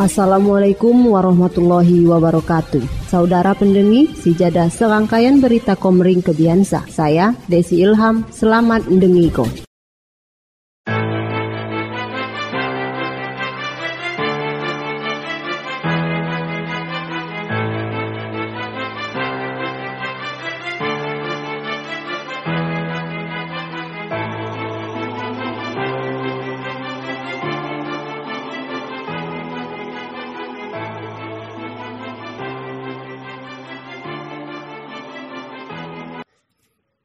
[0.00, 2.80] Assalamualaikum warahmatullahi wabarakatuh.
[3.12, 6.88] Saudara pendengi, sijadah serangkaian berita komering kebiasa.
[6.88, 9.44] Saya Desi Ilham, selamat mendengiko.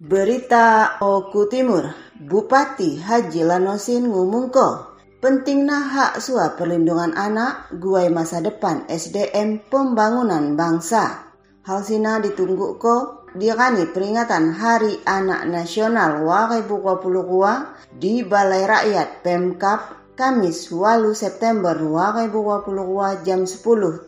[0.06, 8.86] Berita Oku Timur, Bupati Haji Lanosin ngumungko pentingna hak suap perlindungan anak guai masa depan
[8.86, 11.34] SDM pembangunan bangsa.
[11.66, 20.70] Hal sina ditunggu ko dirani peringatan Hari Anak Nasional 2022 di Balai Rakyat Pemkap Kamis
[20.70, 24.06] 8 September 2022 jam 10.30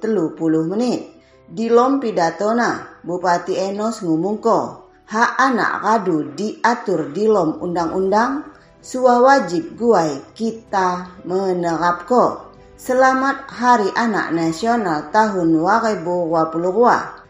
[0.70, 1.10] menit.
[1.50, 8.44] Di Lompidatona, Bupati Enos ngumungko hak anak kadu diatur di lom undang-undang
[8.84, 12.52] suah wajib guai kita menerapko.
[12.76, 16.04] Selamat Hari Anak Nasional tahun 2022.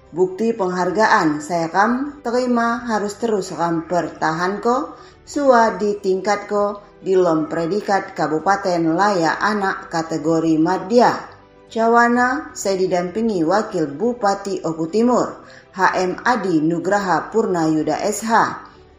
[0.09, 7.13] Bukti penghargaan saya kam terima harus terus kam pertahan ko suah di tingkat ko di
[7.13, 11.36] lom predikat Kabupaten Layak Anak kategori Madya.
[11.67, 15.43] Cawana saya didampingi Wakil Bupati Oku Timur,
[15.75, 18.31] HM Adi Nugraha Purna Yuda SH,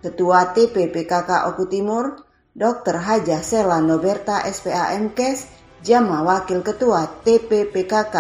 [0.05, 2.21] Ketua TPPKK Oku Timur,
[2.53, 3.01] Dr.
[3.01, 5.49] Hajah Sela Noberta SPA MKes,
[5.81, 8.17] Jama Wakil Ketua TPPKK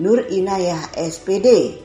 [0.00, 1.76] Nur Inayah SPD,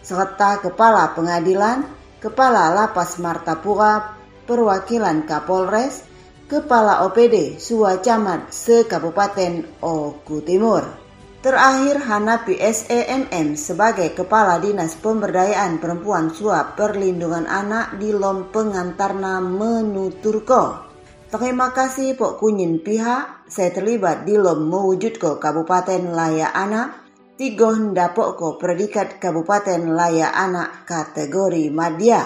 [0.00, 1.84] serta Kepala Pengadilan,
[2.24, 4.16] Kepala Lapas Martapura,
[4.48, 6.08] Perwakilan Kapolres,
[6.48, 10.99] Kepala OPD Suwa Camat se-Kabupaten Oku Timur.
[11.40, 20.84] Terakhir Hanapi SEMM sebagai Kepala Dinas Pemberdayaan Perempuan Suap Perlindungan Anak di Lom Pengantarna menuturko.
[21.32, 27.08] Terima kasih Pok Kunyin pihak saya terlibat di Lom mewujudko Kabupaten Laya Anak
[27.40, 32.20] tigo ndapok ko predikat Kabupaten Laya Anak kategori Madya.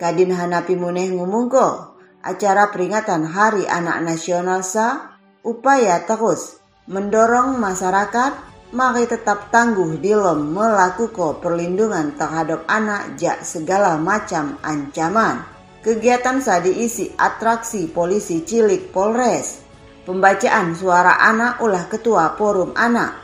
[0.00, 9.06] Kadin Hanapi Muneh ngumungko acara peringatan Hari Anak Nasional sa upaya terus mendorong masyarakat mari
[9.06, 15.46] tetap tangguh di dilem melakukan perlindungan terhadap anak jak segala macam ancaman.
[15.78, 19.62] Kegiatan saya diisi atraksi polisi cilik Polres,
[20.02, 23.14] pembacaan suara anak ulah ketua forum anak,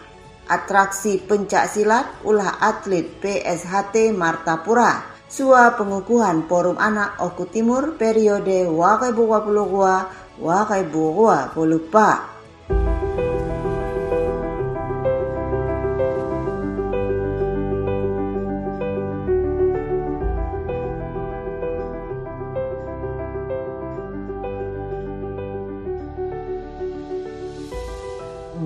[0.47, 10.39] atraksi pencak silat ulah atlet PSHT Martapura, sua pengukuhan forum anak Oku Timur periode 2022
[10.39, 12.40] 2024.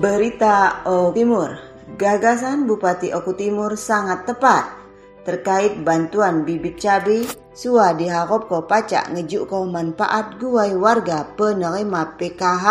[0.05, 1.57] Berita Oku Timur,
[1.97, 4.69] gagasan Bupati Oku Timur sangat tepat
[5.25, 7.25] terkait bantuan bibit cabai
[7.57, 12.65] sua diharap ko pacak ngejuk ko manfaat guai warga penerima PKH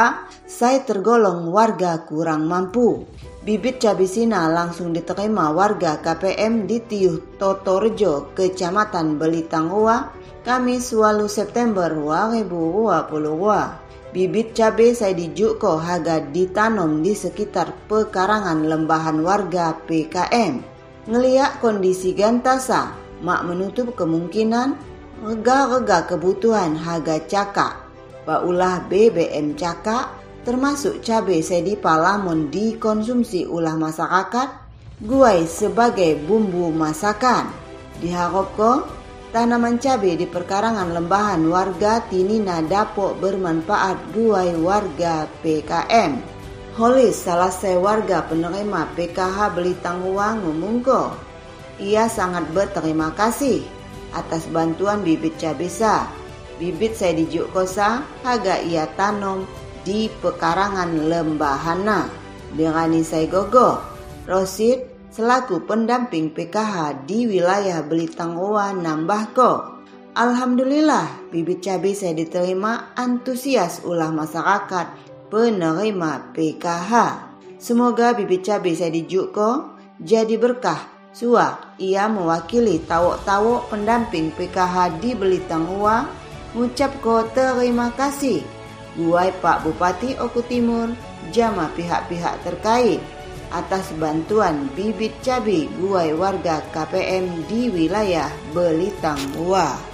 [0.46, 3.02] saya tergolong warga kurang mampu.
[3.42, 10.06] Bibit cabai sina langsung diterima warga KPM di Tiuh Totorjo, Kecamatan Belitangua,
[10.46, 13.83] Kamis 8 September 2022.
[14.14, 20.62] Bibit cabai saya dijuko harga ditanam di sekitar pekarangan lembahan warga PKM.
[21.10, 22.94] Ngeliat kondisi gantasa,
[23.26, 24.78] mak menutup kemungkinan
[25.18, 27.74] rega-rega kebutuhan harga cakak.
[28.22, 30.14] Baulah BBM cakak
[30.46, 34.48] termasuk cabai saya di Palamon dikonsumsi ulah masyarakat
[35.02, 37.50] guai sebagai bumbu masakan.
[37.98, 38.86] Diharapkan
[39.34, 46.22] Tanaman cabai di perkarangan lembahan warga Tinina dapok bermanfaat buai warga PKM.
[46.78, 51.18] Holis salah saya warga penerima PKH beli tangguang memungko.
[51.82, 53.66] Ia sangat berterima kasih
[54.14, 56.06] atas bantuan bibit cabisa.
[56.62, 59.50] Bibit saya dijuk kosa, haga ia tanam
[59.82, 62.06] di pekarangan lembahana.
[62.54, 63.82] Dengan saya gogo,
[64.30, 69.50] Rosid selaku pendamping PKH di wilayah Belitang Owa nambah ko.
[70.18, 74.90] Alhamdulillah, bibit cabai saya diterima antusias ulah masyarakat
[75.30, 76.92] penerima PKH.
[77.62, 85.14] Semoga bibit cabai saya dijuk ko jadi berkah Sua, ia mewakili tawok-tawok pendamping PKH di
[85.14, 86.10] Belitang Uwa,
[86.58, 88.42] ngucap ko terima kasih.
[88.98, 90.90] Guai Pak Bupati Oku Timur,
[91.30, 92.98] jama pihak-pihak terkait
[93.54, 99.93] atas bantuan bibit cabai guai warga KPM di wilayah Belitang Uwa.